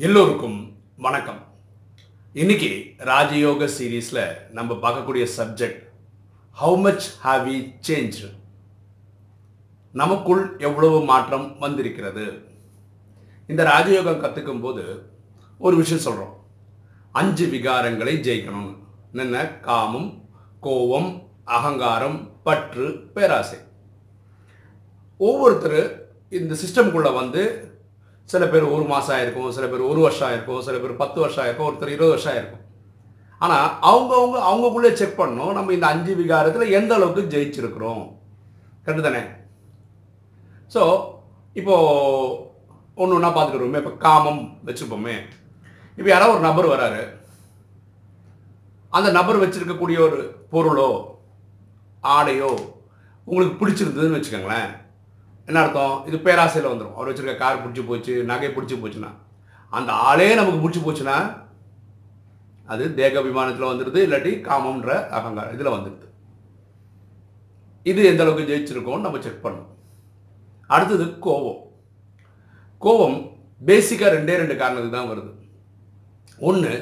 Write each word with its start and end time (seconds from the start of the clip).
எல்லோருக்கும் 0.00 0.76
வணக்கம். 0.96 1.46
இன்னைக்கு 2.32 2.94
ராஜயோக 2.98 3.68
சீரீஸில் 3.78 4.50
நம்ம 4.50 4.74
பார்க்கக்கூடிய 4.74 5.28
subject 5.36 5.82
how 6.60 6.80
much 6.80 7.16
have 7.24 7.48
we 7.48 7.72
change 7.88 8.38
நமக்குள் 9.92 10.58
எவ்வளவு 10.58 11.04
மாற்றம் 11.04 11.58
வந்திருக்கிறது? 11.58 12.42
இந்த 13.46 13.64
ராஜயோகம் 13.64 14.22
கற்றுக்கும் 14.22 14.60
போது 14.60 15.02
ஒரு 15.58 15.76
விஷயம் 15.76 16.02
சொல்கிறோம் 16.02 16.44
அஞ்சு 17.12 17.46
விகாரங்களை 17.46 18.14
ஜெயிக்கணும். 18.20 18.76
என்ன 19.12 19.46
காமம் 19.46 20.28
கோபம் 20.60 21.28
அகங்காரம் 21.44 22.42
பற்று 22.42 23.10
பேராசை. 23.14 23.58
ஒவ்வொருத்தர் 25.18 26.12
இந்த 26.30 26.56
சிஸ்டம்குள்ளே 26.64 27.14
வந்து 27.14 27.69
சில 28.30 28.44
பேர் 28.52 28.72
ஒரு 28.74 28.84
மாதம் 28.90 29.14
ஆயிருக்கும் 29.16 29.54
சில 29.56 29.66
பேர் 29.70 29.88
ஒரு 29.90 30.00
வருஷம் 30.06 30.26
ஆயிருக்கும் 30.28 30.64
சில 30.66 30.76
பேர் 30.82 31.00
பத்து 31.02 31.18
வருஷம் 31.22 31.42
ஆயிருக்கும் 31.44 31.68
ஒருத்தர் 31.68 31.94
இருபது 31.94 32.14
வருஷம் 32.14 32.32
ஆயிருக்கும். 32.32 32.64
ஆனால் 33.44 33.68
அவங்கவுங்க 33.90 34.38
அவங்கக்குள்ளே 34.48 34.90
செக் 35.00 35.20
பண்ணணும் 35.20 35.56
நம்ம 35.58 35.72
இந்த 35.76 35.86
அஞ்சு 35.92 36.12
விகாரத்தில் 36.20 36.74
எந்த 36.78 36.92
அளவுக்கு 36.98 37.32
ஜெயிச்சிருக்கிறோம். 37.34 38.02
கரெக்டு 38.84 39.04
தானே? 39.06 39.22
ஸோ 40.74 40.82
இப்போது 41.60 42.36
ஒன்று 43.02 43.16
ஒன்றா 43.16 43.30
பார்த்துக்கிடுவோமே 43.36 43.80
இப்போ 43.82 43.94
காமம் 44.06 44.42
வச்சுப்போமே. 44.68 45.16
இப்போ 45.96 46.08
யாராவது 46.10 46.36
ஒரு 46.36 46.44
நபர் 46.48 46.72
வராரு. 46.74 47.02
அந்த 48.98 49.08
நபர் 49.18 49.42
வச்சுருக்கக்கூடிய 49.44 49.98
ஒரு 50.08 50.20
பொருளோ 50.52 50.90
ஆடையோ 52.16 52.52
உங்களுக்கு 53.26 53.58
பிடிச்சிருந்ததுன்னு 53.60 54.18
வச்சுக்கோங்களேன். 54.18 54.70
என்ன 55.48 55.60
அர்த்தம்? 55.62 55.96
இது 56.08 56.16
பேராசையில் 56.26 56.70
வந்துடும் 56.70 56.96
அவர் 56.96 57.08
வச்சிருக்க 57.10 57.36
கார் 57.42 57.62
பிடிச்சி 57.62 57.82
போச்சு 57.86 58.12
நகை 58.30 58.50
பிடிச்சி 58.56 58.76
போச்சுன்னா. 58.82 59.10
அந்த 59.78 59.90
ஆளே 60.08 60.28
நமக்கு 60.40 60.60
பிடிச்சி 60.62 60.80
போச்சுன்னா 60.84 61.16
அது 62.72 62.84
தேக 62.98 63.20
விமானத்தில் 63.26 63.70
வந்துடுது 63.70 64.00
இல்லாட்டி 64.06 64.32
காமம்ன்ற 64.48 64.90
அகங்காரம் 65.18 65.54
இதில் 65.56 65.74
வந்துடுது 65.76 66.06
இது 67.90 68.00
எந்த 68.10 68.22
அளவுக்கு 68.24 68.50
ஜெயிச்சிருக்கோம்னு 68.50 69.06
நம்ம 69.06 69.20
செக் 69.24 69.44
பண்ணணும். 69.44 69.70
அடுத்தது 70.74 71.04
கோபம். 71.26 71.60
கோபம் 72.78 73.18
பேசிக்காக 73.68 74.12
ரெண்டே 74.16 74.34
ரெண்டு 74.40 74.56
காரணத்துக்கு 74.56 74.96
தான் 74.96 75.10
வருது. 75.12 75.32
ஒன்று 76.48 76.74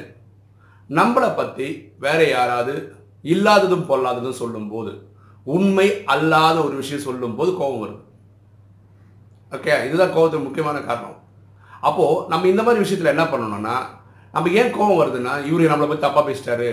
நம்மளை 0.89 1.29
பற்றி 1.35 1.67
வேற 2.05 2.19
யாராவது 2.29 2.73
இல்லாததும் 3.33 3.87
பொல்லாததும் 3.89 4.39
சொல்லும்போது 4.41 4.93
உண்மை 5.55 5.87
அல்லாத 6.13 6.57
ஒரு 6.67 6.75
விஷயம் 6.81 7.05
சொல்லும்போது 7.07 7.51
கோபம் 7.61 7.83
வருது. 7.83 8.03
ஓகே 9.55 9.73
இதுதான் 9.87 10.13
கோபத்துக்கு 10.15 10.45
முக்கியமான 10.45 10.77
காரணம். 10.89 11.17
அப்போது 11.87 12.23
நம்ம 12.31 12.47
இந்த 12.53 12.63
மாதிரி 12.65 12.83
விஷயத்தில் 12.83 13.13
என்ன 13.15 13.25
பண்ணணும்னா 13.31 13.75
நம்ம 14.33 14.49
ஏன் 14.61 14.73
கோபம் 14.77 14.99
வருதுன்னா 15.01 15.33
இவரு 15.49 15.69
நம்மளை 15.71 15.87
பற்றி 15.89 16.05
தப்பாக 16.05 16.23
பேசிட்டாரு. 16.29 16.71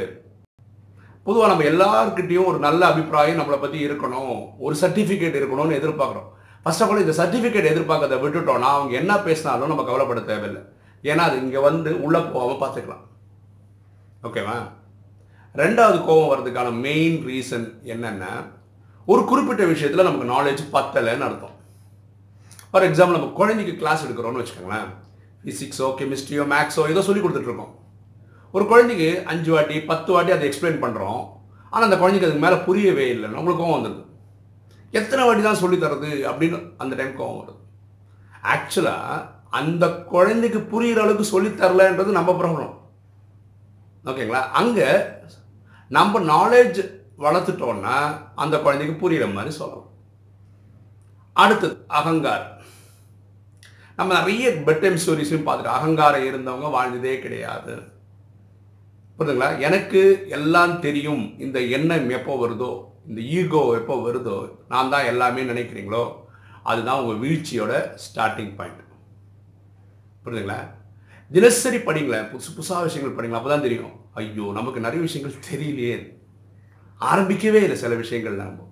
பொதுவாக 1.26 1.50
நம்ம 1.50 1.64
எல்லாருக்கிட்டேயும் 1.72 2.48
ஒரு 2.50 2.58
நல்ல 2.66 2.82
அபிப்பிராயம் 2.92 3.38
நம்மளை 3.40 3.58
பற்றி 3.62 3.78
இருக்கணும். 3.86 4.36
ஒரு 4.64 4.74
சர்டிஃபிகேட் 4.82 5.38
இருக்கணும்னு 5.40 5.78
எதிர்பார்க்குறோம். 5.80 6.28
ஃபர்ஸ்ட் 6.64 6.82
ஆஃப் 6.84 6.92
ஆல் 6.92 7.04
இந்த 7.04 7.14
சர்டிஃபிகேட் 7.20 7.70
எதிர்பார்க்கறத 7.72 8.18
விட்டுட்டோம்னா 8.24 8.70
அவங்க 8.76 8.94
என்ன 9.00 9.12
பேசினாலும் 9.26 9.72
நம்ம 9.72 9.84
கவலைப்பட 9.88 10.22
தேவையில்லை. 10.30 10.62
ஏன்னா 11.10 11.24
அது 11.28 11.36
இங்கே 11.44 11.62
வந்து 11.68 11.90
உள்ளே 12.06 12.20
போகாமல் 12.34 12.62
பார்த்துக்கலாம். 12.62 13.04
ஓகேவா 14.28 14.58
ரெண்டாவது 15.62 15.98
கோபம் 16.06 16.30
வர்றதுக்கான 16.30 16.70
மெயின் 16.86 17.18
ரீசன் 17.30 17.66
என்னென்னா 17.94 18.32
ஒரு 19.12 19.22
குறிப்பிட்ட 19.30 19.64
விஷயத்தில் 19.74 20.08
நமக்கு 20.08 20.32
நாலேஜ் 20.34 20.62
பத்தலைன்னு 20.76 21.26
அர்த்தம். 21.28 21.55
ஃபார் 22.70 22.86
எக்ஸாம்பிள் 22.88 23.16
நம்ம 23.16 23.32
குழந்தைக்கு 23.40 23.74
கிளாஸ் 23.80 24.04
எடுக்கிறோம்னு 24.06 24.40
வச்சுக்கோங்களேன். 24.42 24.88
ஃபிசிக்ஸோ 25.42 25.88
கெமிஸ்ட்ரியோ 25.98 26.44
மேக்ஸோ 26.52 26.84
ஏதோ 26.92 27.02
சொல்லி 27.08 27.20
கொடுத்துட்ருக்கோம் 27.22 27.72
ஒரு 28.54 28.64
குழந்தைக்கு 28.72 29.08
அஞ்சு 29.32 29.50
வாட்டி 29.54 29.76
பத்து 29.90 30.10
வாட்டி 30.14 30.34
அதை 30.34 30.44
எக்ஸ்பிளைன் 30.48 30.82
பண்ணுறோம் 30.84 31.22
ஆனால் 31.72 31.86
அந்த 31.88 31.98
குழந்தைக்கு 32.00 32.28
அதுக்கு 32.28 32.44
மேலே 32.44 32.58
புரியவே 32.66 33.06
இல்லை 33.14 33.28
நம்மளுக்கு 33.36 33.62
கோவம் 33.62 33.76
வந்துடுது 33.76 34.02
எத்தனை 34.98 35.22
வாட்டி 35.26 35.42
தான் 35.46 35.62
சொல்லி 35.62 35.76
தரது 35.84 36.10
அப்படின்னு 36.30 36.58
அந்த 36.82 36.92
டைம் 36.98 37.14
கோவம் 37.20 37.40
வருது. 37.40 37.60
ஆக்சுவலாக 38.54 39.22
அந்த 39.60 39.84
குழந்தைக்கு 40.12 40.60
புரிகிற 40.72 41.00
அளவுக்கு 41.04 41.26
சொல்லி 41.32 41.50
தரலன்றது 41.62 42.18
நம்ம 42.18 42.32
ப்ராப்ளம் 42.40 42.74
ஓகேங்களா? 44.10 44.42
அங்கே 44.60 44.88
நம்ம 45.90 46.20
நாலேஜ் 46.34 46.80
வளர்த்துட்டோன்னா 47.24 47.96
அந்த 48.42 48.56
குழந்தைக்கு 48.64 48.94
புரிகிற 49.02 49.26
மாதிரி 49.34 49.52
சொல்லலாம். 49.60 49.90
அடுத்தது 51.36 51.76
அகங்காரம். 51.98 52.52
நம்ம 53.98 54.10
நிறைய 54.18 54.46
பெட் 54.66 54.80
டைம் 54.80 54.98
ஸ்டோரிஸையும் 55.02 55.46
பார்த்துட்டு 55.46 55.76
அகங்காரம் 55.76 56.26
இருந்தவங்க 56.30 56.70
வாழ்ந்ததே 56.76 57.14
கிடையாது. 57.20 57.74
புரியுதுங்களா? 59.18 59.48
எனக்கு 59.66 60.00
எல்லாம் 60.38 60.74
தெரியும். 60.80 61.24
இந்த 61.44 61.58
எண்ணம் 61.76 62.10
எப்போ 62.18 62.32
வருதோ 62.42 62.72
இந்த 63.08 63.20
ஈகோ 63.38 63.60
எப்போ 63.80 63.94
வருதோ 64.06 64.36
நான் 64.72 64.92
தான் 64.94 65.08
எல்லாமே 65.12 65.42
நினைக்கிறீங்களோ 65.52 66.02
அதுதான் 66.70 67.00
உங்கள் 67.02 67.22
வீழ்ச்சியோட 67.24 67.72
ஸ்டார்டிங் 68.04 68.52
பாயிண்ட் 68.58 68.82
புரியுதுங்களா? 70.24 70.58
தினசரி 71.30 71.78
படிங்களேன். 71.88 72.28
புதுசு 72.32 72.50
புதுசாக 72.56 72.86
விஷயங்கள் 72.86 73.16
படிங்களா 73.16 73.40
அப்போ 73.40 73.50
தான் 73.52 73.66
தெரியும். 73.66 73.94
ஐயோ 74.20 74.46
நமக்கு 74.58 74.80
நிறைய 74.86 75.00
விஷயங்கள் 75.06 75.44
தெரியலையே. 75.48 75.96
ஆரம்பிக்கவே 77.00 77.60
இல்லை 77.66 77.76
சில 77.84 77.94
விஷயங்கள் 78.02 78.40
நம்ம. 78.42 78.68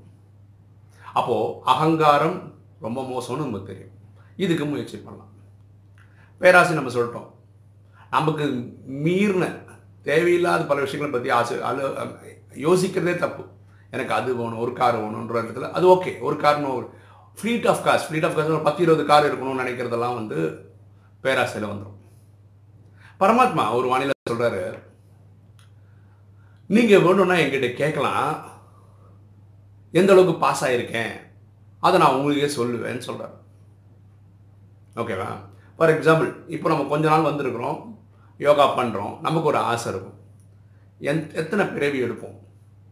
அப்போது 1.19 1.55
அகங்காரம் 1.73 2.39
ரொம்ப 2.87 3.01
மோசம்னு 3.12 3.47
நமக்கு 3.47 3.71
தெரியும். 3.73 3.94
இதுக்கு 4.37 4.65
முயற்சி 4.65 4.97
பண்ணலாம். 4.97 5.33
பேராசை 6.41 6.75
நம்ம 6.77 6.93
சொல்லிட்டோம். 6.97 7.28
நமக்கு 8.11 8.45
மீறின 9.05 9.45
தேவையில்லாத 10.09 10.65
பல 10.71 10.81
விஷயங்களை 10.87 11.12
பற்றி 11.12 11.31
ஆசை 11.39 11.56
அலு 11.69 11.83
யோசிக்கிறதே 12.67 13.15
தப்பு. 13.25 13.44
எனக்கு 13.91 14.15
அது 14.15 14.31
வேணும் 14.37 14.62
ஒரு 14.65 14.73
கார் 14.73 15.00
வேணுன்ற 15.03 15.37
இடத்துல 15.43 15.71
அது 15.71 15.87
ஓகே 15.94 16.12
ஒரு 16.21 16.37
கார்னு 16.37 16.75
ஒரு 16.77 16.87
fleet 17.39 17.69
of 17.71 17.83
cars 17.87 18.06
fleet 18.06 18.27
of 18.27 18.37
cars 18.37 18.55
ஒரு 18.56 18.67
பத்து 18.69 18.83
இருபது 18.83 19.05
கார் 19.11 19.28
இருக்கணும்னு 19.28 19.62
நினைக்கிறதெல்லாம் 19.62 20.19
வந்து 20.21 20.39
பேராசையில் 21.23 21.71
வந்துடும் 21.73 22.00
பரமாத்மா 23.21 23.65
ஒரு 23.78 23.87
வானிலை 23.89 24.15
சொல்கிறாரு 24.31 24.62
நீங்கள் 26.67 27.05
வேணும்னா 27.06 27.34
என்கிட்ட 27.34 27.69
கேட்கலாம். 27.75 28.28
எந்த 29.93 30.12
அளவுக்கு 30.12 30.43
பாஸ் 30.44 30.65
ஆகிருக்கேன் 30.65 31.15
அதை 31.81 31.97
நான் 32.00 32.15
உங்களுக்கே 32.15 32.49
சொல்லுவேன்னு 32.56 33.06
சொல்கிறார் 33.09 33.34
ஓகேவா 35.03 35.28
ஃபார் 35.77 35.93
எக்ஸாம்பிள் 35.94 36.28
இப்போ 36.55 36.66
நம்ம 36.72 36.84
கொஞ்ச 36.93 37.05
நாள் 37.12 37.28
வந்திருக்கிறோம் 37.28 37.78
யோகா 38.41 38.66
பண்ணுறோம் 38.78 39.15
நமக்கு 39.27 39.50
ஒரு 39.53 39.60
ஆசை 39.71 39.87
இருக்கும். 39.93 40.19
எந் 41.10 41.22
எத்தனை 41.41 41.65
பிறவி 41.75 41.99
எடுப்போம்? 42.06 42.37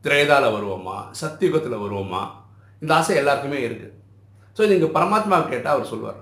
திரேதாவில் 0.05 0.55
வருவோமா? 0.57 0.97
சத்தியுகத்தில் 1.21 1.83
வருவோமா? 1.85 2.23
இந்த 2.83 2.93
ஆசை 2.99 3.15
எல்லாருக்குமே 3.21 3.59
இருக்குது 3.69 3.99
ஸோ 4.57 4.63
நீங்கள் 4.71 4.95
பரமாத்மா 4.97 5.37
கேட்டால் 5.53 5.75
அவர் 5.75 5.91
சொல்லுவார் 5.93 6.21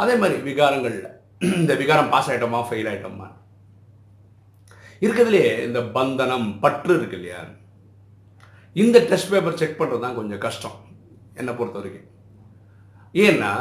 அதே 0.00 0.14
மாதிரி 0.22 0.36
விகாரங்களில் 0.48 1.08
இந்த 1.60 1.72
விகாரம் 1.80 2.12
பாஸ் 2.12 2.28
ஆகிட்டோமா 2.30 2.60
ஃபெயில் 2.68 2.90
ஆகிட்டோமா 2.90 3.28
இருக்கிறதுலே 5.04 5.44
இந்த 5.66 5.80
பந்தனம் 5.96 6.48
பற்று 6.62 6.92
இருக்கு 6.98 7.16
இல்லையா? 7.18 7.40
இந்த 8.76 8.96
டெஸ்ட் 9.10 9.32
பேப்பர் 9.32 9.60
செக் 9.60 9.78
பண்ணுறது 9.78 10.04
தான் 10.04 10.18
கொஞ்சம் 10.18 10.42
கஷ்டம் 10.44 10.76
என்னை 11.38 11.52
பொறுத்த 11.58 11.78
வரைக்கும். 11.80 12.08
ஏன்னா 13.14 13.52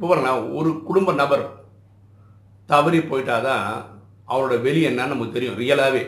இப்போ 0.00 0.16
ஒரு 0.58 0.70
குடும்ப 0.88 1.12
நபர் 1.22 1.44
தவறி 2.68 2.98
போயிட்டாதான் 3.10 3.66
அவரோட 4.32 4.54
வெளி 4.66 4.80
என்னன்னு 4.88 5.12
நமக்கு 5.12 5.36
தெரியும் 5.36 5.58
ரியலாகவே 5.60 6.02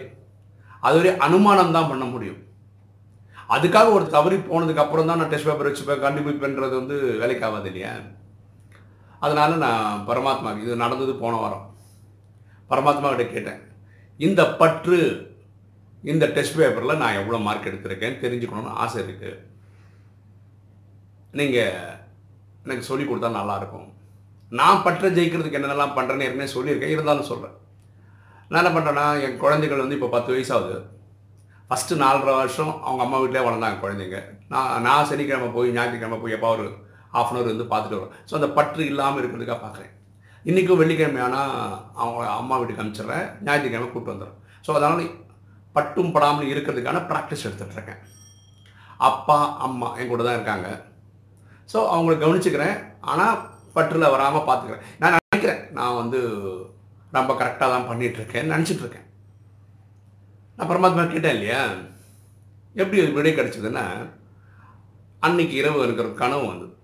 அதுவரை 0.86 1.10
அனுமானம் 1.26 1.74
தான் 1.76 1.90
பண்ண 1.90 2.04
முடியும். 2.04 2.40
அதுக்காக 3.54 3.88
ஒரு 3.96 4.04
தவறி 4.14 4.36
போனதுக்கு 4.48 4.82
அப்புறம் 4.82 5.08
தான் 5.08 5.18
நான் 5.20 5.30
டெஸ்ட் 5.32 5.48
பேப்பர் 5.48 5.68
வச்சுப்பேன் 5.68 6.02
கண்டுபிடிப்பேன்றது 6.04 6.74
வந்து 6.80 6.96
வேலைக்கு 7.22 7.46
ஆகாது 7.46 7.68
இல்லையா? 7.70 7.92
அதனால் 9.24 9.62
நான் 9.64 10.04
பரமாத்மா 10.08 10.50
இது 10.62 10.82
நடந்தது 10.84 11.14
போன 11.22 11.40
வாரம். 11.42 11.64
பரமாத்மா 12.70 13.08
கிட்ட 13.10 13.26
கேட்டேன் 13.32 13.60
இந்த 14.20 14.42
பற்று 14.60 14.98
இந்த 16.02 16.26
டெஸ்ட் 16.36 16.58
பேப்பரில் 16.60 17.00
நான் 17.02 17.18
எவ்வளோ 17.20 17.40
மார்க் 17.46 17.70
எடுத்திருக்கேன் 17.70 18.20
தெரிஞ்சுக்கணும்னு 18.24 18.78
ஆசை 18.82 18.98
இருக்குது 19.02 19.38
நீங்கள் 21.40 21.98
எனக்கு 22.64 22.88
சொல்லி 22.90 23.04
கொடுத்தா 23.06 23.28
நல்லாயிருக்கும். 23.40 23.88
நான் 24.58 24.82
பற்ற 24.86 25.08
ஜெயிக்கிறதுக்கு 25.16 25.58
என்னென்னலாம் 25.58 25.96
பண்ணுறேன்னு 25.96 26.26
ஏற்கனவே 26.26 26.54
சொல்லியிருக்கேன். 26.56 26.94
இருந்தாலும் 26.94 27.28
சொல்கிறேன் 27.32 27.56
நான் 28.50 28.60
என்ன 28.62 28.72
பண்ணுறேன்னா 28.76 29.06
என் 29.26 29.40
குழந்தைகள் 29.42 29.82
வந்து 29.82 29.96
இப்போ 29.98 30.08
பத்து 30.14 30.30
வயசாகுது. 30.34 30.76
ஃபஸ்ட்டு 31.68 32.00
நாலரை 32.02 32.32
வருஷம் 32.40 32.72
அவங்க 32.86 33.02
அம்மா 33.04 33.18
வீட்டிலே 33.22 33.44
வளர்ந்தாங்க 33.46 33.78
குழந்தைங்க. 33.84 34.20
நான் 34.52 34.70
நான் 34.86 35.08
சனிக்கிழமை 35.10 35.48
போய் 35.56 35.74
ஞாயிற்றுக்கிழமை 35.76 36.18
போய் 36.22 36.36
எப்போ 36.36 36.48
ஒரு 36.56 36.66
ஆஃப் 37.18 37.30
அன் 37.30 37.38
ஹவர் 37.38 37.52
வந்து 37.52 37.66
பார்த்துட்டு 37.72 37.96
வருவேன். 37.98 38.16
ஸோ 38.28 38.34
அந்த 38.38 38.48
பற்று 38.56 38.82
இல்லாமல் 38.92 39.20
இருக்கிறதுக்காக 39.22 39.60
பார்க்குறேன். 39.64 39.92
இன்றைக்கும் 40.48 40.80
வெள்ளிக்கிழமை 40.82 41.20
ஆனால் 41.28 41.54
அவங்க 42.02 42.26
அம்மா 42.40 42.56
வீட்டுக்கு 42.60 42.82
அனுப்பிச்சிடுறேன். 42.84 43.26
ஞாயிற்றுக்கிழமை 43.46 43.88
கூப்பிட்டு 43.88 44.14
வந்துடுறேன். 44.14 44.38
ஸோ 44.66 44.70
அதனால் 44.76 45.06
பட்டும் 45.76 46.12
படாமல் 46.14 46.50
இருக்கிறதுக்கான 46.52 47.02
ப்ராக்டிஸ் 47.10 47.46
எடுத்துகிட்ருக்கேன் 47.48 48.00
அப்பா 49.08 49.36
அம்மா 49.66 49.88
என் 49.98 50.10
கூட 50.12 50.22
தான் 50.26 50.38
இருக்காங்க. 50.38 50.68
ஸோ 51.72 51.78
அவங்கள 51.94 52.14
கவனிச்சுக்கிறேன். 52.22 52.76
ஆனால் 53.10 53.36
பற்றில் 53.76 54.12
வராமல் 54.14 54.46
பார்த்துக்கிறேன் 54.48 54.86
நான் 55.00 55.16
நினைக்கிறேன். 55.18 55.62
நான் 55.78 55.98
வந்து 56.00 56.20
ரொம்ப 57.16 57.32
கரெக்டாக 57.40 57.68
தான் 57.74 57.88
பண்ணிகிட்ருக்கேன் 57.90 58.50
நினச்சிட்ருக்கேன் 58.52 59.06
நான் 60.56 60.70
பரமாத்மா 60.70 61.04
கேட்டேன் 61.12 61.36
இல்லையா? 61.36 61.60
எப்படி 62.80 63.00
அது 63.02 63.16
விடை 63.18 63.32
கிடச்சிதுன்னா 63.36 63.84
அன்னைக்கு 65.26 65.54
இரவு 65.60 65.84
எனக்கு 65.84 66.04
ஒரு 66.04 66.12
கனவு 66.22 66.44
வந்தது 66.50 66.74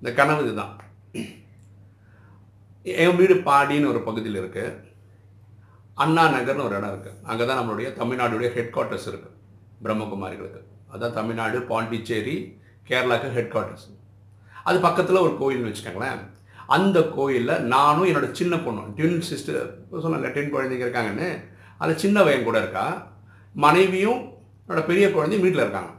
இந்த 0.00 0.10
கனவு 0.18 0.42
இதுதான். 0.44 0.74
என் 2.86 3.16
வீடு 3.20 3.34
பாடின்னு 3.48 3.90
ஒரு 3.92 4.00
பகுதியில் 4.08 4.40
இருக்குது 4.42 4.76
அண்ணா 6.04 6.22
நகர்னு 6.34 6.66
ஒரு 6.66 6.76
இடம் 6.78 6.92
இருக்குது 6.94 7.20
அங்கே 7.30 7.44
தான் 7.48 7.58
நம்மளுடைய 7.60 7.88
தமிழ்நாடுடைய 8.00 8.48
ஹெட் 8.56 8.72
குவார்ட்டர்ஸ் 8.76 9.08
இருக்குது 9.10 9.36
பிரம்மகுமாரிகளுக்கு. 9.84 10.62
அதான் 10.92 11.18
தமிழ்நாடு 11.18 11.58
பாண்டிச்சேரி 11.72 12.36
கேரளாவுக்கு 12.88 13.34
ஹெட் 13.36 13.52
குவார்ட்டர்ஸ் 13.54 13.86
அது 14.64 14.78
பக்கத்தில் 14.86 15.24
ஒரு 15.24 15.34
கோயில்னு 15.40 15.70
வச்சுக்கோங்களேன். 15.70 16.20
அந்த 16.76 16.98
கோயிலில் 17.16 17.62
நானும் 17.74 18.08
என்னோட 18.10 18.28
சின்ன 18.30 18.54
பொண்ணு 18.58 18.82
ட்வின் 18.96 19.24
சிஸ்டர் 19.30 19.64
சொன்னாங்க 20.04 20.30
டென் 20.32 20.54
குழந்தைங்க 20.54 20.84
இருக்காங்கன்னு. 20.86 21.28
அதில் 21.78 22.02
சின்ன 22.04 22.22
பையன் 22.22 22.46
கூட 22.48 22.58
இருக்கா. 22.58 22.86
மனைவியும் 23.64 24.20
என்னோட 24.66 24.82
பெரிய 24.86 25.06
குழந்தையும் 25.12 25.44
வீட்டில் 25.46 25.64
இருக்காங்க. 25.64 25.92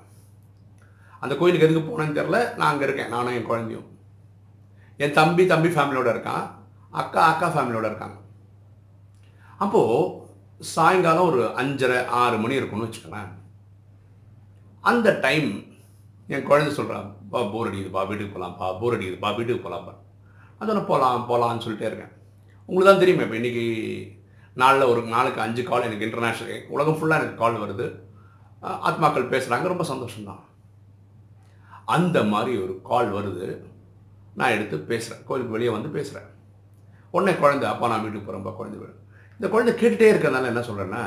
அந்த 1.19 1.35
கோயிலுக்கு 1.35 1.67
எதுக்கு 1.67 1.89
போனேன்னு 1.89 2.17
தெரில 2.19 2.39
நான் 2.55 2.71
அங்கே 2.71 2.83
இருக்கேன் 2.83 3.13
நானும் 3.15 3.33
என் 3.33 3.49
குழந்தையும். 3.51 3.87
என் 4.97 5.17
தம்பி 5.19 5.45
தம்பி 5.45 5.69
ஃபேமிலியோடு 5.69 6.13
இருக்கான். 6.15 6.45
அக்கா 7.01 7.21
அக்கா 7.31 7.47
ஃபேமிலியோடு 7.55 7.89
இருக்காங்க. 7.91 8.17
அப்போது 9.57 10.23
சாயங்காலம் 10.59 11.29
ஒரு 11.29 11.41
அஞ்சரை 11.61 12.05
ஆறு 12.05 12.37
மணி 12.37 12.55
இருக்கும்னு 12.55 12.87
வச்சுக்கோங்களேன். 12.87 13.31
அந்த 14.81 15.09
டைம் 15.21 15.49
என் 16.33 16.47
குழந்தை 16.49 16.69
சொல்கிறான் 16.77 17.07
பா 17.31 17.39
போர் 17.53 17.67
அடிக்குதுப்பா 17.69 18.03
வீட்டுக்கு 18.09 18.33
போகலாம்ப்பா 18.35 18.67
போர் 18.81 18.95
அடிக்குதுப்பா 18.95 19.29
வீட்டுக்கு 19.37 19.65
போகலாம்ப்பா 19.65 19.93
அது 20.61 20.81
போகலாம் 20.91 21.27
போகலான்னு 21.29 21.63
சொல்லிட்டே 21.65 21.87
இருக்கேன். 21.89 22.13
உங்களுக்கு 22.69 22.89
தான் 22.89 23.01
தெரியுமே 23.03 23.25
இப்போ 23.25 23.37
இன்றைக்கி 23.39 23.65
நாளில் 24.61 24.89
ஒரு 24.91 25.01
நாளுக்கு 25.15 25.39
அஞ்சு 25.45 25.63
கால் 25.69 25.85
எனக்கு 25.87 26.05
இன்டர்நேஷ்னல் 26.07 26.63
உலகம் 26.75 26.97
ஃபுல்லாக 26.99 27.19
எனக்கு 27.21 27.41
கால் 27.41 27.61
வருது. 27.63 27.87
ஆத்மாக்கள் 28.87 29.31
பேசுகிறாங்க 29.33 29.71
ரொம்ப 29.71 29.85
சந்தோஷம்தான். 29.91 30.41
அந்த 31.95 32.17
மாதிரி 32.33 32.53
ஒரு 32.63 32.73
கால் 32.89 33.09
வருது 33.17 33.47
நான் 34.39 34.53
எடுத்து 34.55 34.77
பேசுகிறேன் 34.91 35.23
கோயிலுக்கு 35.27 35.55
வெளியே 35.55 35.71
வந்து 35.75 35.89
பேசுகிறேன் 35.97 36.29
உடனே 37.15 37.33
குழந்தை 37.43 37.65
அப்பா 37.73 37.91
நான் 37.91 38.03
வீட்டுக்கு 38.05 38.27
போகிறேன்ப்பா 38.27 38.53
குழந்தை 38.59 38.77
வீடு. 38.81 38.95
இந்த 39.39 39.47
குழந்தை 39.53 39.71
கேட்டுகிட்டே 39.73 40.11
இருக்கிறதுனால 40.11 40.51
என்ன 40.53 40.63
சொல்கிறேன்னா 40.69 41.03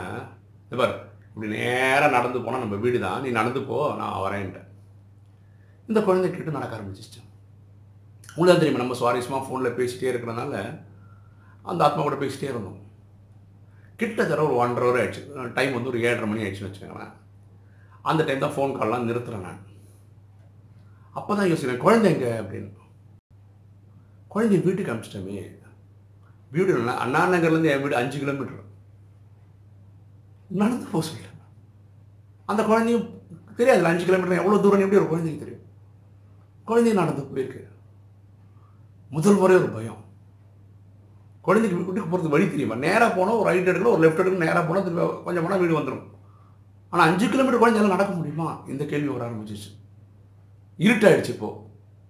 இந்த 0.65 0.77
பாரு 0.83 0.95
இப்படி 1.33 1.51
நேராக 1.57 2.15
நடந்து 2.17 2.45
போனால் 2.45 2.65
நம்ம 2.65 2.79
வீடு 2.85 2.99
தான் 3.07 3.23
நீ 3.25 3.31
நடந்து 3.41 3.61
போ 3.71 3.79
நான் 4.01 4.25
வரேன்ட்டேன். 4.27 4.69
இந்த 5.89 6.01
குழந்தை 6.07 6.29
கிட்ட 6.31 6.51
நடக்க 6.57 6.77
ஆரம்பிச்சிச்சு 6.77 7.21
உங்களுக்கு 8.37 8.61
தெரியுமா? 8.63 8.83
நம்ம 8.83 8.97
சுவாரஸ்யமாக 9.01 9.45
ஃபோனில் 9.47 9.77
பேசிகிட்டே 9.79 10.11
இருக்கிறனால 10.11 10.55
அந்த 11.71 11.81
ஆத்மா 11.87 12.03
கூட 12.03 12.17
பேசிகிட்டே 12.23 12.51
இருந்தோம். 12.51 12.81
கிட்டத்தட்ட 14.01 14.43
ஒரு 14.49 14.57
ஒன்றரை 14.63 14.85
ஹவர் 14.89 15.01
ஆயிடுச்சு. 15.01 15.23
டைம் 15.57 15.77
வந்து 15.77 15.91
ஒரு 15.93 16.01
ஏழரை 16.09 16.27
மணி 16.31 16.43
ஆயிடுச்சுன்னு 16.43 16.69
வச்சுக்கோங்களேன். 16.69 17.15
அந்த 18.11 18.25
டைம் 18.27 18.45
தான் 18.45 18.55
ஃபோன் 18.57 18.77
கால்லாம் 18.79 19.09
நிறுத்துகிறேன் 19.09 19.47
நான். 19.49 19.63
அப்போ 21.19 21.33
தான் 21.39 21.51
யோசிக்கிறேன் 21.51 21.85
குழந்தைங்க 21.85 22.27
அப்படின்னு. 22.41 22.71
குழந்தைய 24.35 24.61
வீட்டுக்கு 24.67 24.93
அனுப்பிச்சிட்டோமே. 24.93 25.39
வீடு 26.55 26.71
இல்லைன்னா 26.73 26.97
அண்ணா 27.05 27.23
நகர்லேருந்து 27.33 27.73
என் 27.73 27.83
வீடு 27.85 28.01
அஞ்சு 28.01 28.19
கிலோமீட்டர் 28.23 28.67
நடந்து 30.61 30.87
போக 30.93 31.03
சொல்லிட்டேன். 31.07 31.41
அந்த 32.51 32.63
குழந்தையும் 32.71 33.09
தெரியாது 33.59 33.91
அஞ்சு 33.93 34.07
கிலோமீட்டர் 34.09 34.43
எவ்வளோ 34.43 34.61
தூரம் 34.67 34.85
எப்படி 34.85 35.01
ஒரு 35.01 35.11
குழந்தைக்கு 35.13 35.43
தெரியும்? 35.45 35.65
குழந்தை 36.69 36.93
நடந்து 37.01 37.23
போயிருக்கு 37.31 37.63
முதல் 39.11 39.39
முறை 39.41 39.55
ஒரு 39.59 39.69
பயம். 39.75 40.01
குழந்தைக்கு 41.47 41.77
வீட்டுக்கு 41.79 42.11
போகிறது 42.13 42.33
வழி 42.33 42.47
தெரியுமா? 42.49 42.77
நேராக 42.87 43.11
போனால் 43.17 43.39
ஒரு 43.41 43.49
ரைட் 43.49 43.71
எடுக்கணும் 43.71 43.95
ஒரு 43.95 44.03
லெஃப்ட் 44.05 44.21
எடுக்கணும் 44.23 44.47
நேராக 44.47 44.63
போனால் 44.69 44.85
திரும்ப 44.87 45.07
கொஞ்சம் 45.27 45.45
போனால் 45.45 45.63
வீடு 45.63 45.79
வந்துடும் 45.79 46.05
ஆனால் 46.93 47.07
அஞ்சு 47.09 47.27
கிலோமீட்டர் 47.33 47.63
குழந்தையால 47.63 47.95
நடக்க 47.95 48.13
முடியுமா? 48.19 48.49
இந்த 48.73 48.83
கேள்வி 48.91 49.11
வர 49.15 49.25
ஆரம்பிச்சிச்சு 49.29 49.71
இருட்டாயிடுச்சு 50.79 51.33
இப்போது 51.35 51.57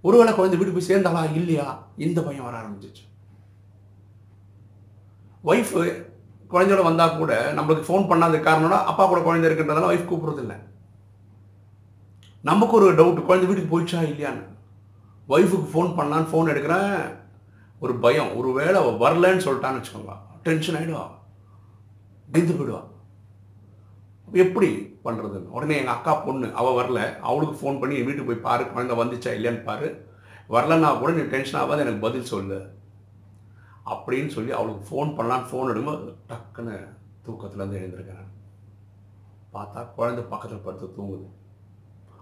ஒருவேளை 0.04 0.32
குழந்தை 0.34 0.56
வீட்டுக்கு 0.58 0.78
போய் 0.78 0.90
சேர்ந்தாலா 0.90 1.22
இல்லையா? 1.38 1.66
இந்த 2.06 2.18
பையன் 2.26 2.46
வர 2.48 2.56
ஆரம்பிச்சிச்சு 2.62 3.04
ஒய்ஃபு 5.44 5.82
குழந்தையோட 6.52 6.82
வந்தால் 6.88 7.16
கூட 7.20 7.32
நம்மளுக்கு 7.56 7.88
ஃபோன் 7.88 8.08
பண்ணாத 8.10 8.40
காரணம்னா 8.46 8.78
அப்பா 8.90 9.04
கூட 9.06 9.20
குழந்தை 9.20 9.46
இருக்குன்றதால 9.48 9.90
ஒய்ஃப் 9.92 10.10
கூப்பிட்றதில்லை. 10.10 10.56
நமக்கு 12.48 12.76
ஒரு 12.76 12.88
டவுட் 12.94 13.24
குழந்தை 13.24 13.46
வீட்டுக்கு 13.48 13.80
போயிடுச்சா 13.80 14.00
இல்லையான்னு. 14.00 14.44
ஒய்ஃபுக்கு 15.28 15.66
ஃபோன் 15.72 15.90
பண்ணலான்னு 15.98 16.30
ஃபோன் 16.30 16.50
எடுக்கிறேன். 16.52 17.14
ஒரு 17.80 17.94
பயம். 17.94 18.36
ஒரு 18.36 18.52
வேளை 18.52 18.76
அவள் 18.80 19.00
வரலன்னு 19.00 19.44
சொல்லிட்டான்னு 19.46 19.80
வச்சுக்கோங்க. 19.80 20.14
டென்ஷன் 20.42 20.74
ஆகிடுவா 20.74 21.06
பயந்து 22.32 22.54
போயிடுவா. 22.54 22.80
எப்படி 24.32 24.98
பண்ணுறதுன்னு 25.04 25.50
உடனே 25.58 25.78
எங்கள் 25.78 25.94
அக்கா 25.94 26.14
பொண்ணு 26.14 26.54
அவள் 26.54 26.78
வரல. 26.78 27.18
அவளுக்கு 27.18 27.56
ஃபோன் 27.60 27.80
பண்ணி 27.80 27.96
என் 27.96 28.04
வீட்டுக்கு 28.04 28.32
போய் 28.32 28.46
பாரு 28.48 28.72
குழந்தை 28.72 28.96
வந்துச்சா 28.98 29.36
இல்லையான்னு 29.36 29.62
பாரு. 29.62 30.08
வரலன்னா 30.50 30.98
கூட 30.98 31.12
நீ 31.12 31.20
டென்ஷன் 31.20 31.60
ஆகாது 31.60 31.80
எனக்கு 31.80 32.00
பதில் 32.00 32.30
சொல்லு. 32.34 32.58
அப்படின்னு 33.86 34.28
சொல்லி 34.28 34.52
அவளுக்கு 34.52 34.84
ஃபோன் 34.88 35.08
பண்ணலான்னு 35.08 35.50
ஃபோன் 35.50 35.70
எடுக்கும்போது 35.70 36.14
டக்குன்னு 36.28 36.76
தூக்கத்துலேருந்து 37.26 37.80
எழுந்திருக்கிறேன். 37.82 38.30
பார்த்தா 39.54 39.94
குழந்தை 39.94 40.24
பக்கத்தில் 40.24 40.64
படுத்து 40.64 40.94
தூங்குது. 40.98 41.37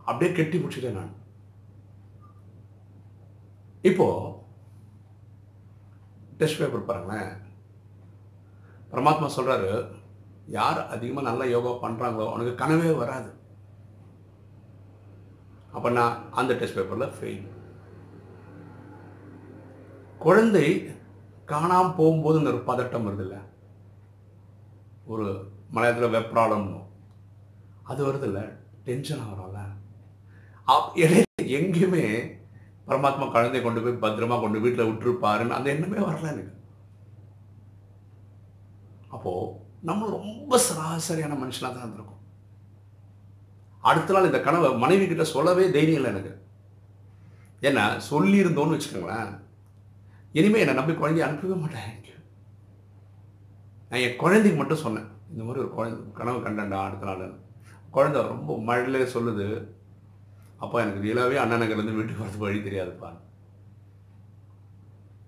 அப்படியே 0.08 0.30
கெட்டி 0.36 0.56
முடிச்சிட்டேன் 0.58 0.98
நான். 0.98 1.14
இப்போ 3.90 4.06
டெஸ்ட் 6.40 6.60
பேப்பர் 6.60 6.88
பாருங்களேன். 6.88 7.32
பரமாத்மா 8.92 9.28
சொல்கிறாரு 9.36 9.70
யார் 10.56 10.80
அதிகமாக 10.94 11.28
நல்லா 11.28 11.44
யோகா 11.54 11.72
பண்ணுறாங்களோ 11.84 12.26
அவனுக்கு 12.30 12.60
கனவே 12.62 12.90
வராது. 13.02 13.30
அப்போ 15.76 15.88
நான் 15.98 16.20
அந்த 16.40 16.52
டெஸ்ட் 16.60 16.78
பேப்பரில் 16.78 17.14
ஃபெயில் 17.16 17.46
குழந்தை 20.24 20.66
காணாமல் 21.50 21.96
போகும்போது 21.98 22.38
ஒரு 22.52 22.62
பதட்டம் 22.68 23.06
வருதில்ல. 23.08 23.36
ஒரு 25.14 25.26
மலையத்தில் 25.74 26.14
வெப்ராளம்னு 26.14 26.80
அது 27.90 28.00
வருதில்ல 28.06 28.40
டென்ஷன் 28.86 29.26
வரும்ல 29.30 29.60
எங்கேயுமே 31.58 32.04
பரமாத்மா 32.88 33.24
குழந்தைய 33.34 33.62
கொண்டு 33.62 33.80
போய் 33.84 34.02
பத்திரமா 34.04 34.36
கொண்டு 34.40 34.58
வீட்டில் 34.64 34.88
விட்டுருப்பாருன்னு 34.88 35.56
அந்த 35.56 35.68
எண்ணமே 35.74 35.98
வரல 36.08 36.32
எனக்கு. 36.34 36.52
அப்போ 39.14 39.32
நம்ம 39.88 40.08
ரொம்ப 40.16 40.58
சராசரியான 40.66 41.36
மனுஷனாக 41.42 41.70
தான் 41.72 41.84
இருந்திருக்கும். 41.84 42.22
அடுத்த 43.88 44.14
நாள் 44.14 44.28
இந்த 44.28 44.40
கனவை 44.46 44.68
மனைவி 44.84 45.04
கிட்ட 45.06 45.24
சொல்லவே 45.34 45.64
தைரியம் 45.76 46.00
இல்லை 46.00 46.12
எனக்கு. 46.14 46.32
ஏன்னா 47.68 47.84
சொல்லியிருந்தோன்னு 48.10 48.76
வச்சுக்கோங்களேன். 48.76 49.32
இனிமேல் 50.38 50.62
என்னை 50.64 50.76
நம்பி 50.78 50.94
குழந்தைய 51.02 51.28
அனுப்பவே 51.28 51.58
மாட்டேன் 51.62 51.92
நான் 53.90 54.02
என் 54.04 54.20
குழந்தைக்கு 54.22 54.58
மட்டும் 54.60 54.84
சொன்னேன். 54.84 55.08
இந்த 55.32 55.42
மாதிரி 55.44 55.62
ஒரு 55.64 55.70
குழந்தை 55.76 55.98
கனவு 56.18 56.38
கண்டேன்டா 56.46 56.78
அடுத்த 56.86 57.06
நாள் 57.10 57.26
குழந்தை 57.96 58.20
ரொம்ப 58.32 58.56
மழையிலே 58.68 59.02
சொல்லுது. 59.16 59.46
அப்பா 60.64 60.80
எனக்கு 60.80 61.04
ரியலாகவே 61.06 61.36
அண்ணா 61.42 61.56
நகர்லேருந்து 61.62 61.98
வீட்டுக்கு 61.98 62.24
வரது 62.24 62.44
வழி 62.44 62.58
தெரியாதுப்பா. 62.58 63.10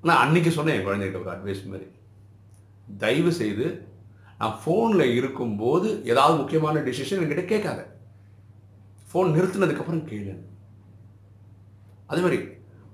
நான் 0.02 0.22
அன்னைக்கு 0.24 0.50
சொன்னேன் 0.50 0.76
என் 0.78 0.86
குழந்தைகிட்ட 0.86 1.20
ஒரு 1.24 1.32
அட்வைஸ் 1.34 1.68
மாதிரி. 1.70 1.86
தயவு 2.98 3.32
செய்து 3.32 3.66
நான் 4.40 4.58
ஃபோனில் 4.64 5.14
இருக்கும்போது 5.18 5.88
ஏதாவது 6.04 6.34
முக்கியமான 6.40 6.80
டிசிஷன் 6.80 7.22
என்கிட்ட 7.22 7.44
கேட்காத. 7.44 7.80
ஃபோன் 9.10 9.34
நிறுத்தினதுக்கப்புறம் 9.36 10.06
கேளு. 10.10 10.34
அதே 12.06 12.20
மாதிரி 12.20 12.38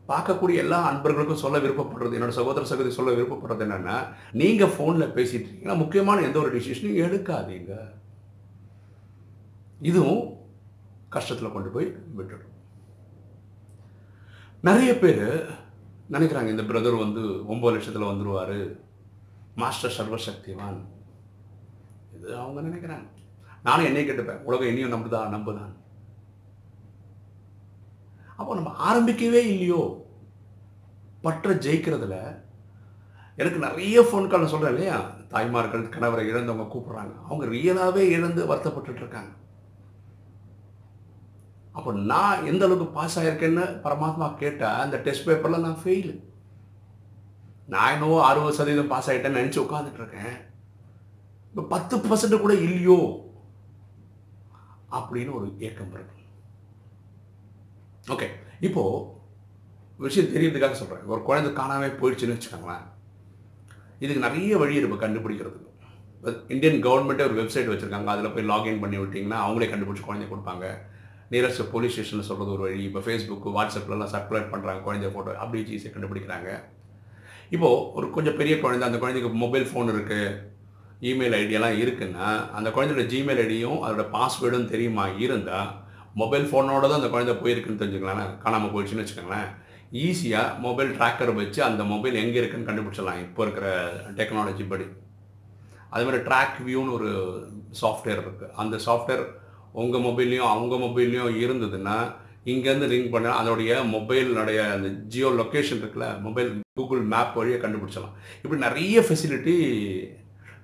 பார்க்கக்கூடிய 0.09 0.55
எல்லா 0.55 0.79
அன்பர்களுக்கும் 0.91 1.43
சொல்ல 1.43 1.59
விருப்பப்படுறது 1.59 2.17
என்னோட 2.17 2.33
சகோதர 2.38 2.64
சகோதரி 2.71 2.95
சொல்ல 2.95 3.12
விருப்பப்படுறது 3.12 3.64
என்னென்னா 3.67 3.97
நீங்கள் 4.41 4.73
ஃபோனில் 4.76 5.14
பேசிகிட்டு 5.17 5.47
இருக்கீங்கன்னா 5.49 5.83
முக்கியமான 5.83 6.23
எந்த 6.29 6.38
ஒரு 6.38 6.50
டிசிஷனையும் 6.57 7.05
எடுக்காதீங்க. 7.07 7.75
இதுவும் 9.91 10.34
கஷ்டத்தில் 11.14 11.52
கொண்டு 11.52 11.71
போய் 11.71 11.97
விட்டுடும். 12.18 12.52
நிறைய 14.62 14.99
பேர் 14.99 15.50
நினைக்கிறாங்க 16.11 16.49
இந்த 16.49 16.62
பிரதர் 16.62 16.99
வந்து 16.99 17.21
ஒம்பது 17.21 17.73
லட்சத்தில் 17.73 18.02
வந்துடுவார் 18.02 18.80
மாஸ்டர் 19.54 19.94
சர்வசக்திவான். 19.99 20.85
இது 22.14 22.37
அவங்க 22.37 22.61
நினைக்கிறாங்க. 22.61 23.06
நானும் 23.62 23.85
என்னை 23.85 24.09
கேட்டுப்பேன் 24.09 24.42
உலகம் 24.42 24.66
என்னையும் 24.66 24.92
நம்புதா? 24.92 25.16
நம்புதான். 25.16 25.75
அப்போ 28.37 28.54
நம்ம 28.54 28.71
ஆரம்பிக்கவே 28.94 29.33
இல்லையோ? 29.33 30.06
பற்ற 31.23 31.54
ஜெயிக்கிறதுல 31.54 32.42
எனக்கு 33.37 33.59
நிறைய 33.59 34.02
ஃபோன் 34.02 34.26
கால் 34.26 34.47
சொல்கிறேன் 34.47 34.73
இல்லையா? 34.73 35.11
தாய்மார்கள் 35.28 35.88
கணவரை 35.88 36.28
இழந்தவங்க 36.28 36.68
கூப்பிட்றாங்க. 36.75 37.23
அவங்க 37.25 37.47
ரியலாகவே 37.47 37.97
இழந்து 37.97 38.54
வருத்தப்பட்டுட்டு 38.54 38.97
இருக்காங்க. 38.97 39.28
அப்போ 41.76 41.90
நான் 42.11 42.47
எந்த 42.50 42.62
அளவுக்கு 42.66 42.97
பாஸ் 42.97 43.16
ஆகிருக்கேன்னு 43.21 43.64
பரமாத்மா 43.85 44.26
கேட்டால் 44.43 44.83
அந்த 44.85 44.97
டெஸ்ட் 45.07 45.26
பேப்பரில் 45.28 45.64
நான் 45.66 45.83
ஃபெயிலு 45.83 46.14
நான் 47.73 47.93
என்னவோ 47.95 48.16
அறுபது 48.28 48.57
சதவீதம் 48.59 48.93
பாஸ் 48.93 49.09
ஆகிட்டேன்னு 49.11 49.40
நினச்சி 49.40 49.61
உட்காந்துட்ருக்கேன் 49.64 50.35
இப்போ 51.50 51.62
பத்து 51.75 51.97
பர்சன்ட் 52.07 52.43
கூட 52.45 52.54
இல்லையோ 52.66 52.99
அப்படின்னு 54.97 55.33
ஒரு 55.38 55.47
ஏக்கம் 55.66 55.95
இருக்கு. 55.97 56.21
ஓகே 58.14 58.26
இப்போது 58.66 59.04
விஷயம் 60.04 60.33
தெரியறதுக்காக 60.35 60.76
சொல்கிறேன் 60.78 61.12
ஒரு 61.14 61.21
குழந்தை 61.28 61.50
காணாமல் 61.59 61.99
போயிடுச்சுன்னு 62.00 62.37
வச்சுக்கோங்களேன். 62.37 62.85
இதுக்கு 64.02 64.25
நிறைய 64.26 64.57
வழி 64.62 64.81
இருக்கு 64.81 65.04
கண்டுபிடிக்கிறதுக்கு. 65.04 65.71
இந்தியன் 66.54 66.85
கவர்மெண்ட்டே 66.87 67.26
ஒரு 67.28 67.37
வெப்சைட் 67.40 67.71
வச்சுருக்காங்க. 67.73 68.11
அதில் 68.14 68.35
போய் 68.35 68.50
லாகின் 68.52 68.83
பண்ணி 68.83 68.99
விட்டிங்கன்னா 69.02 69.38
அவங்களே 69.45 69.71
கண்டுபிடிச்சி 69.73 70.04
குழந்தை 70.07 70.26
கொடுப்பாங்க. 70.31 70.66
நியரஸ்ட் 71.33 71.62
போலீஸ் 71.73 71.95
ஸ்டேஷனில் 71.95 72.28
சொல்கிறது 72.31 72.54
ஒரு 72.57 72.62
வழி. 72.66 72.81
இப்போ 72.88 73.00
ஃபேஸ்புக்கு 73.04 73.54
வாட்ஸ்அப்லலாம் 73.57 74.12
சர்க்குலேட் 74.14 74.50
பண்ணுறாங்க 74.54 74.83
குழந்தை 74.87 75.11
ஃபோட்டோ 75.14 75.35
அப்படி 75.45 75.62
ஈஸியாக 75.76 75.95
கண்டுபிடிக்கிறாங்க. 75.95 76.50
இப்போது 77.54 77.81
ஒரு 77.99 78.07
கொஞ்சம் 78.16 78.37
பெரிய 78.40 78.54
குழந்தை 78.64 78.85
அந்த 78.88 78.99
குழந்தைக்கு 79.04 79.31
மொபைல் 79.45 79.66
ஃபோன் 79.71 79.93
இருக்குது 79.95 80.35
இமெயில் 81.11 81.37
ஐடியெல்லாம் 81.40 81.78
இருக்குன்னா 81.83 82.26
அந்த 82.59 82.69
குழந்தையோட 82.75 83.04
ஜிமெயில் 83.12 83.40
ஐடியும் 83.47 83.81
அதோட 83.85 84.04
பாஸ்வேர்டும் 84.16 84.71
தெரியுமா? 84.73 85.04
இருந்தால் 85.25 85.71
மொபைல் 86.21 86.47
ஃபோனோட 86.50 86.85
தான் 86.88 87.00
அந்த 87.00 87.11
குழந்தை 87.14 87.35
போயிருக்குன்னு 87.43 87.81
தெரிஞ்சுக்கலாம் 87.81 88.35
காணாமல் 88.45 88.73
போயிடுச்சுன்னு 88.75 89.04
வச்சுக்கோங்களேன். 89.04 89.49
ஈஸியாக 90.04 90.59
மொபைல் 90.66 90.90
ட்ராக்கர் 90.99 91.33
வச்சு 91.40 91.61
அந்த 91.69 91.83
மொபைல் 91.93 92.21
எங்கே 92.23 92.38
இருக்குன்னு 92.40 92.69
கண்டுபிடிச்சிடலாம். 92.69 93.23
இப்போ 93.26 93.40
இருக்கிற 93.47 93.66
டெக்னாலஜி 94.19 94.64
படி. 94.73 94.87
அதுமாதிரி 95.95 96.21
ட்ராக் 96.28 96.57
வியூன்னு 96.66 96.95
ஒரு 96.99 97.11
சாஃப்ட்வேர் 97.81 98.21
இருக்குது 98.23 98.52
அந்த 98.62 98.76
சாஃப்ட்வேர் 98.87 99.25
உங்கள் 99.81 100.04
மொபைல்லையும் 100.09 100.50
அவங்க 100.54 100.75
மொபைல்லையும் 100.87 101.40
இருந்ததுன்னா 101.45 101.97
இங்கேருந்து 102.52 102.88
லிங்க் 102.93 103.14
பண்ண 103.14 103.28
அதோடைய 103.40 103.73
மொபைலுடைய 103.95 104.61
அந்த 104.75 104.88
ஜியோ 105.12 105.28
லொக்கேஷன் 105.40 105.81
இருக்குல்ல 105.83 106.09
மொபைல் 106.25 106.50
கூகுள் 106.78 107.02
மேப் 107.12 107.37
வழியாக 107.38 107.61
கண்டுபிடிச்சலாம் 107.62 108.14
இப்படி 108.43 108.59
நிறைய 108.66 109.00
ஃபெசிலிட்டி 109.07 109.54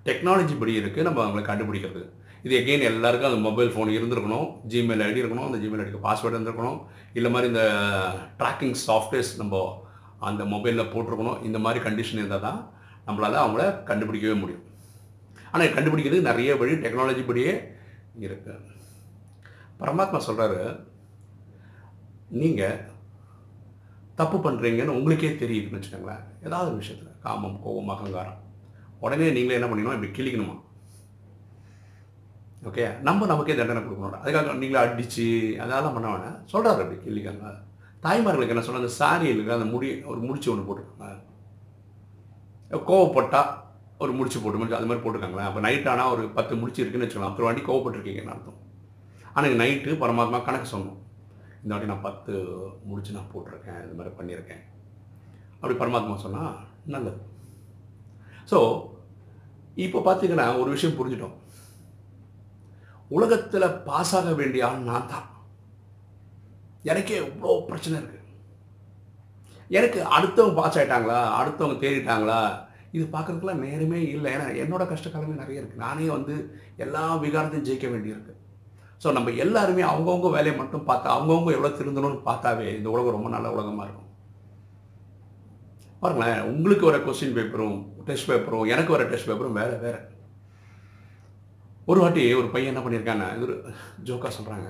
டெக்னாலஜி 0.09 0.55
படி 0.59 0.73
இருக்குது 0.81 1.07
நம்ம 1.09 1.23
அவங்களை 1.25 1.43
கண்டுபிடிக்கிறது 1.47 2.03
இது 2.45 2.55
எகெயின் 2.59 2.85
எல்லாருக்கும் 2.91 3.31
அந்த 3.31 3.41
மொபைல் 3.47 3.71
ஃபோன் 3.73 3.91
இருந்திருக்கணும் 3.97 4.47
ஜிமெயில் 4.73 5.05
ஐடி 5.07 5.21
இருக்கணும் 5.23 5.47
அந்த 5.49 5.59
ஜிமெயில் 5.63 5.83
ஐடிக்கு 5.83 6.05
பாஸ்வேர்டு 6.07 6.37
இருந்திருக்கணும். 6.37 6.79
இல்லை 7.19 7.31
மாதிரி 7.35 7.51
இந்த 7.53 7.65
ட்ராக்கிங் 8.41 8.77
சாஃப்ட்வேர்ஸ் 8.87 9.33
நம்ம 9.41 9.63
அந்த 10.29 10.45
மொபைலில் 10.55 10.91
போட்டிருக்கணும் 10.95 11.39
இந்த 11.49 11.59
மாதிரி 11.65 11.81
கண்டிஷன் 11.87 12.21
இருந்தால் 12.21 12.47
தான் 12.47 12.61
நம்மளால் 13.07 13.45
அவங்கள 13.45 13.65
கண்டுபிடிக்கவே 13.91 14.37
முடியும். 14.43 14.65
ஆனால் 15.53 15.75
கண்டுபிடிக்கிறதுக்கு 15.77 16.31
நிறைய 16.33 16.57
வழி 16.63 16.75
டெக்னாலஜி 16.85 17.25
படியே 17.31 17.55
இருக்குது 18.27 18.70
பரமாத்மா 19.81 20.21
சொல்கிறாரு 20.29 20.63
நீங்கள் 22.41 22.81
தப்பு 24.19 24.39
பண்ணுறீங்கன்னு 24.45 24.97
உங்களுக்கே 24.99 25.31
தெரியுதுன்னு 25.43 25.79
வச்சுக்கோங்களேன். 25.79 26.25
ஏதாவது 26.47 26.69
ஒரு 26.71 26.81
விஷயத்தில் 26.81 27.21
காமம் 27.27 27.61
கோபம் 27.65 27.93
அகங்காரம். 27.95 28.41
உடனே 29.05 29.31
நீங்களே 29.37 29.57
என்ன 29.59 29.69
பண்ணிக்கணும்? 29.69 29.99
இப்படி 29.99 30.13
கிளிக்கணுமா 30.19 30.57
ஓகே 32.69 32.87
நம்ம 33.09 33.27
நமக்கே 33.31 33.55
தண்டனை 33.59 33.81
கொடுக்கணும் 33.83 34.23
அதுக்காக 34.23 34.55
நீங்களே 34.63 34.81
அடித்து 34.83 35.27
அதெல்லாம் 35.63 35.95
பண்ண 35.97 36.09
வேணாம். 36.13 36.39
சொல்கிறாரு 36.53 36.83
அப்படி 36.85 36.99
கிளிக்காங்க 37.05 37.53
தாய்மார்களுக்கு 38.05 38.55
என்ன 38.55 38.65
சொல்ல 38.67 38.83
அந்த 38.83 38.93
சாரியில் 39.01 39.41
அந்த 39.57 39.69
முடி 39.73 39.89
ஒரு 40.13 40.21
முடிச்சு 40.27 40.51
ஒன்று 40.53 40.67
போட்டுருக்காங்க. 40.69 41.17
கோவப்பட்டால் 42.91 43.51
ஒரு 44.03 44.13
முடிச்சு 44.19 44.39
போட்டு 44.43 44.59
முடிச்சு 44.61 44.79
அது 44.79 44.89
மாதிரி 44.91 45.03
போட்டிருக்காங்களேன் 45.05 45.49
அப்போ 45.49 45.61
நைட் 45.67 45.91
ஆனால் 45.93 46.13
ஒரு 46.15 46.23
பத்து 46.39 46.61
முடிச்சு 46.61 46.83
இருக்குன்னு 46.83 47.07
வச்சுக்கலாம் 47.07 47.33
அப்புறம் 47.33 47.49
வாட்டி 47.49 47.65
கோவப்பட்டிருக்கீங்கன்னு 47.71 48.35
அர்த்தம். 48.35 48.60
ஆனால் 49.41 49.61
நைட்டு 49.63 49.91
பரமாத்மா 50.05 50.39
கணக்கு 50.47 50.69
சொன்னோம். 50.75 50.99
இந்த 51.63 51.73
வாட்டி 51.73 51.91
நான் 51.91 52.07
பத்து 52.07 52.33
முடிச்சு 52.89 53.17
நான் 53.17 53.33
போட்டிருக்கேன் 53.33 53.83
இது 53.87 53.97
மாதிரி 53.99 54.13
பண்ணியிருக்கேன். 54.19 54.63
அப்படி 55.59 55.75
பரமாத்மா 55.83 56.15
சொன்னால் 56.25 56.57
நல்லது. 56.95 57.21
ஸோ 58.51 58.59
இப்போ 59.85 59.99
பார்த்தீங்கன்னா 60.07 60.47
ஒரு 60.61 60.71
விஷயம் 60.75 60.97
புரிஞ்சிட்டோம். 60.99 61.37
உலகத்தில் 63.17 63.77
பாஸ் 63.87 64.15
ஆக 64.19 64.33
வேண்டிய 64.41 64.65
ஆள் 64.67 64.89
நான் 64.89 65.11
தான். 65.13 65.29
எனக்கே 66.91 67.21
இவ்வளோ 67.27 67.55
பிரச்சனை 67.69 67.95
இருக்குது 68.01 68.19
எனக்கு 69.79 70.01
அடுத்தவங்க 70.17 70.59
பாஸ் 70.59 70.79
ஆகிட்டாங்களா 70.79 71.21
அடுத்தவங்க 71.39 71.79
தேடிட்டாங்களா 71.85 72.41
இது 72.97 73.05
பார்க்கறதுக்குலாம் 73.15 73.65
நேரமே 73.69 73.99
இல்லை. 74.15 74.31
ஏன்னா 74.37 74.47
என்னோட 74.63 74.85
கஷ்டக்காலமே 74.93 75.41
நிறைய 75.43 75.61
இருக்குது 75.61 75.85
நானே 75.87 76.07
வந்து 76.17 76.37
எல்லா 76.85 77.03
விகாரத்தையும் 77.25 77.69
ஜெயிக்க 77.69 77.89
வேண்டியிருக்கு. 77.95 78.35
ஸோ 79.01 79.09
நம்ம 79.17 79.31
எல்லாருமே 79.45 79.83
அவங்கவுங்க 79.91 80.31
வேலையை 80.31 80.55
மட்டும் 80.57 80.87
பார்த்தா 80.87 81.09
அவங்கவுங்க 81.17 81.51
எவ்வளோ 81.57 81.71
திருந்தணும்னு 81.77 82.21
பார்த்தாவே 82.27 82.67
இந்த 82.77 82.89
உலகம் 82.91 83.17
ரொம்ப 83.17 83.29
நல்ல 83.29 83.51
உலகமாக 83.55 83.87
இருக்கும். 83.87 84.07
பாருங்களேன் 86.03 86.41
உங்களுக்கு 86.51 86.85
வர 86.89 86.99
கொஸ்டின் 86.99 87.37
பேப்பரும் 87.39 87.79
டெஸ்ட் 88.05 88.31
பேப்பரும் 88.31 88.67
எனக்கு 88.67 88.95
வர 88.95 89.05
டெஸ்ட் 89.05 89.29
பேப்பரும் 89.31 89.59
வேறு 89.61 89.75
வேறு. 89.79 90.01
ஒரு 91.87 92.01
வாட்டி 92.01 92.23
ஒரு 92.35 92.49
பையன் 92.49 92.71
என்ன 92.73 92.83
பண்ணியிருக்காங்க 92.85 93.27
இது 93.37 93.47
ஒரு 93.49 93.57
ஜோக்காக 94.09 94.33
சொல்கிறாங்க 94.37 94.69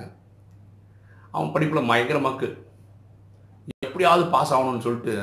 அவன் 1.34 1.52
படிப்பில் 1.54 1.88
பயங்கரமாக்கு 1.90 2.48
எப்படியாவது 3.88 4.24
பாஸ் 4.30 4.54
ஆகணும்னு 4.56 4.86
சொல்லிட்டு 4.86 5.14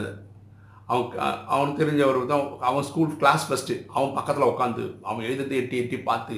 அவன் 0.88 1.08
அவனுக்கு 1.54 1.82
தெரிஞ்சவர் 1.82 2.20
தான் 2.26 2.46
அவன் 2.70 2.88
ஸ்கூல் 2.90 3.18
கிளாஸ் 3.22 3.48
ஃபஸ்ட்டு 3.48 3.76
அவன் 3.96 4.14
பக்கத்தில் 4.14 4.52
உட்காந்து 4.52 4.86
அவன் 5.04 5.26
எழுதுறது 5.26 5.56
எட்டி 5.62 5.78
எட்டி 5.78 5.98
பார்த்து 6.02 6.38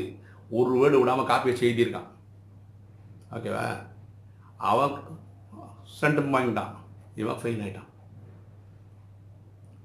ஒரு 0.52 0.72
வேர்டு 0.80 1.02
விடாமல் 1.02 1.30
காப்பியை 1.32 1.56
செய்திருக்கான் 1.58 2.08
ஓகேவா? 3.32 3.66
அவன் 4.58 4.92
சென்டம் 6.02 6.34
வாங்கிட்டான். 6.36 6.74
இவன் 7.16 7.36
ஃபெயில் 7.36 7.64
ஆகிட்டான் 7.66 7.88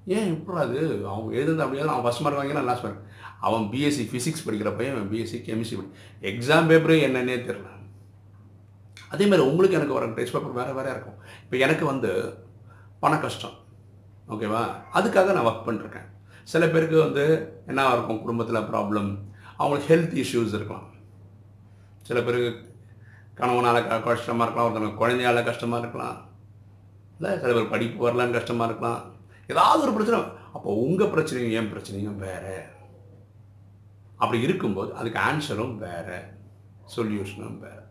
ஏன் 0.06 0.32
எப்படி 0.34 0.58
அது 0.58 1.08
அவன் 1.08 1.34
எழுதுறது 1.34 1.58
அப்படியே 1.58 1.86
அவன் 1.86 2.04
ஃபஸ்ட் 2.04 2.20
மார்க் 2.20 2.38
வாங்கினா 2.38 2.64
லாஸ்ட் 2.64 2.82
மார்க் 2.82 3.06
அவன் 3.40 3.60
பிஎஸ்சி 3.60 4.04
ஃபிசிக்ஸ் 4.10 4.46
படிக்கிற 4.46 4.76
பையன் 4.76 4.94
அவன் 4.94 5.10
பிஎஸ்சி 5.10 5.38
கெமிஸ்ட்ரி 5.46 5.76
படி 5.76 5.90
எக்ஸாம் 6.20 6.68
பேப்பரே 6.70 6.98
என்னன்னே 7.06 7.36
தெரில 7.46 7.72
அதே 9.08 9.26
மாதிரி 9.26 9.48
உங்களுக்கு 9.48 9.76
எனக்கு 9.76 9.92
வர 9.92 10.06
டெஸ்ட் 10.06 10.32
பேப்பர் 10.32 10.52
வேறு 10.52 10.74
வேறு 10.74 10.90
இருக்கும். 10.90 11.18
இப்போ 11.42 11.56
எனக்கு 11.56 11.86
வந்து 11.86 12.38
பண 13.00 13.18
கஷ்டம். 13.18 13.56
ஓகேவா? 14.28 14.62
அதுக்காக 14.94 15.32
நான் 15.32 15.44
ஒர்க் 15.44 15.66
பண்ணிருக்கேன். 15.66 16.08
சில 16.44 16.68
பேருக்கு 16.68 16.98
வந்து 16.98 17.52
என்ன 17.66 17.92
இருக்கும்? 17.92 18.20
குடும்பத்தில் 18.20 18.68
ப்ராப்ளம் 18.70 19.18
அவங்களுக்கு 19.56 19.96
ஹெல்த் 19.96 20.24
இஷ்யூஸ் 20.24 20.54
இருக்கலாம். 20.54 20.88
சில 22.02 22.22
பேருக்கு 22.22 22.73
கணவனால் 23.40 24.02
கஷ்டமாக 24.08 24.44
இருக்கலாம் 24.44 24.68
ஒருத்தவங்க 24.68 25.00
குழந்தையால் 25.02 25.48
கஷ்டமாக 25.50 25.82
இருக்கலாம் 25.84 26.18
இல்லை 27.16 27.32
சில 27.40 27.52
பேர் 27.56 27.72
படிப்பு 27.72 27.98
வரலான்னு 28.06 28.36
கஷ்டமாக 28.38 28.68
இருக்கலாம். 28.70 29.00
ஏதாவது 29.52 29.82
ஒரு 29.84 29.92
பிரச்சனை 29.96 30.20
அப்போ 30.56 30.68
உங்கள் 30.84 31.12
பிரச்சனையும் 31.14 31.56
என் 31.60 31.72
பிரச்சனையும் 31.74 32.20
வேறு. 32.26 32.56
அப்படி 34.22 34.38
இருக்கும்போது 34.46 34.90
அதுக்கு 35.00 35.20
ஆன்சரும் 35.28 35.74
வேறு 35.84 36.18
சொல்யூஷனும் 36.96 37.58
வேறு. 37.64 37.82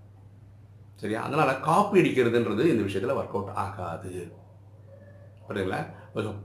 சரியா? 1.01 1.21
அதனால் 1.27 1.59
காப்பி 1.67 2.01
அடிக்கிறதுன்றது 2.01 2.71
இந்த 2.73 2.83
விஷயத்தில் 2.87 3.17
ஒர்க் 3.17 3.35
அவுட் 3.37 3.55
ஆகாது. 3.65 4.13
புரியுதுங்களா? 5.47 5.81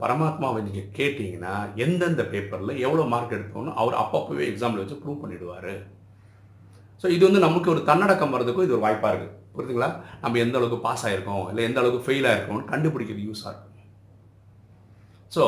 பரமாத்மாவை 0.03 0.59
நீங்கள் 0.67 0.91
கேட்டிங்கன்னா 0.99 1.53
எந்தெந்த 1.85 2.23
பேப்பரில் 2.33 2.81
எவ்வளோ 2.85 3.03
மார்க் 3.13 3.35
எடுத்தோன்னு 3.37 3.73
அவர் 3.81 4.01
அப்பப்போவே 4.03 4.45
எக்ஸாமில் 4.51 4.81
வச்சு 4.81 5.01
ப்ரூவ் 5.03 5.21
பண்ணிவிடுவார் 5.23 5.73
ஸோ 7.01 7.07
இது 7.15 7.23
வந்து 7.27 7.41
நமக்கு 7.47 7.69
ஒரு 7.73 7.81
தன்னடக்கம் 7.89 8.33
வர்றதுக்கும் 8.35 8.67
இது 8.67 8.75
ஒரு 8.77 8.85
வாய்ப்பாக 8.85 9.11
இருக்குது 9.13 9.35
புரியுதுங்களா? 9.55 9.89
நம்ம 10.23 10.39
எந்த 10.43 10.55
அளவுக்கு 10.59 10.85
பாஸ் 10.87 11.03
ஆகிருக்கோம் 11.07 11.45
இல்லை 11.51 11.63
எந்த 11.69 11.79
அளவுக்கு 11.81 12.05
ஃபெயில் 12.07 12.27
ஆகிருக்கோம்னு 12.31 12.69
கண்டுபிடிக்கிறது 12.71 13.27
யூஸாக 13.27 13.51
இருக்கும். 13.53 13.65
ஸோ 15.35 15.43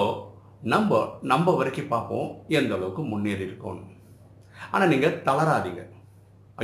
நம்ம 0.73 0.99
நம்ம 1.33 1.53
வரைக்கும் 1.59 1.91
பார்ப்போம் 1.93 2.29
எந்த 2.59 2.71
அளவுக்கு 2.77 3.03
முன்னேறி 3.11 3.43
இருக்கோம். 3.49 3.79
ஆனால் 4.73 4.91
நீங்கள் 4.93 5.17
தளராதீங்க. 5.27 5.83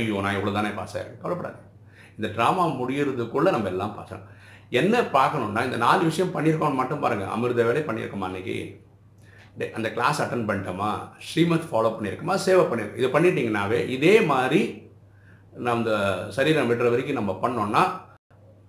ஐயோ 0.00 0.20
நான் 0.24 0.36
இவ்வளோ 0.38 0.52
தானே 0.58 0.70
பாஸ் 0.78 0.96
ஆகிருக்கேன் 0.96 1.22
கவலைப்படாது 1.22 1.60
இந்த 2.18 2.28
ட்ராமா 2.36 2.64
முடியறதுக்குள்ளே 2.80 3.50
நம்ம 3.54 3.70
எல்லாம் 3.74 3.94
பாஸ் 3.96 4.12
ஆகணும் 4.12 4.34
என்ன 4.80 5.00
பார்க்கணுன்னா 5.16 5.60
இந்த 5.68 5.78
நாலு 5.84 6.02
விஷயம் 6.10 6.34
பண்ணியிருக்கோம்னு 6.34 6.80
மட்டும் 6.80 7.02
பாருங்கள் 7.04 7.32
அமிர்த 7.34 7.62
வேலை 7.68 7.82
பண்ணியிருக்கோமா 7.88 8.28
அன்றைக்கி 8.28 8.56
அந்த 9.78 9.88
கிளாஸ் 9.92 10.20
அட்டன் 10.22 10.48
பண்ணிட்டோமா 10.48 10.90
ஸ்ரீமத் 11.28 11.68
ஃபாலோ 11.70 11.90
பண்ணியிருக்கோமா 11.94 12.34
சேவை 12.46 12.64
பண்ணியிருக்கோம் 12.64 13.00
இதை 13.02 13.08
பண்ணிட்டீங்கன்னாவே 13.14 13.78
இதே 13.96 14.20
மாதிரி 14.32 14.60
நம்ம 15.66 15.80
இந்த 15.80 15.94
சரீரம் 16.36 16.68
விடுற 16.70 16.90
வரைக்கும் 16.90 17.20
நம்ம 17.20 17.32
பண்ணோம்னா 17.42 17.82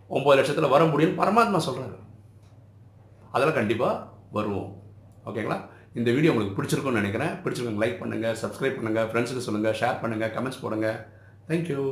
ஒம்பது 0.10 0.38
லட்சத்தில் 0.38 0.74
வர 0.75 0.84
முடியும்னு 0.84 1.19
பரமாத்மா 1.22 1.60
சொல்கிறாரு 1.67 1.98
அதெல்லாம் 3.31 3.58
கண்டிப்பாக 3.58 3.96
வருவோம். 4.31 4.69
ஓகேங்களா? 5.25 5.58
இந்த 5.93 6.10
வீடியோ 6.12 6.31
உங்களுக்கு 6.31 6.58
பிடிச்சிருக்கும்னு 6.58 7.01
நினைக்கிறேன். 7.01 7.34
பிடிச்சிருக்கோங்க 7.43 7.84
லைக் 7.84 8.00
பண்ணுங்கள் 8.01 8.38
சப்ஸ்கிரைப் 8.43 8.77
பண்ணுங்கள் 8.77 9.08
ஃப்ரெண்ட்ஸுக்கு 9.10 9.46
சொல்லுங்கள் 9.48 9.77
ஷேர் 9.81 10.01
பண்ணுங்கள் 10.01 10.34
கமெண்ட்ஸ் 10.36 10.62
போடுங்கள் 10.63 10.98
தேங்க்யூ 11.50 11.84